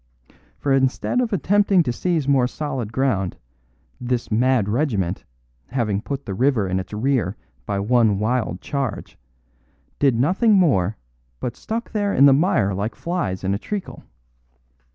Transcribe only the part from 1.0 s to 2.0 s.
of attempting to